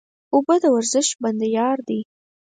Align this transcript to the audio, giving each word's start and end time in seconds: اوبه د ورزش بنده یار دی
اوبه 0.33 0.55
د 0.63 0.65
ورزش 0.75 1.07
بنده 1.21 1.47
یار 1.57 1.77
دی 1.87 1.99